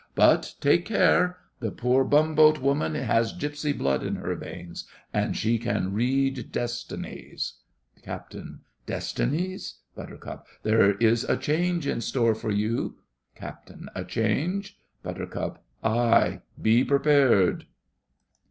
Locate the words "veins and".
4.33-5.37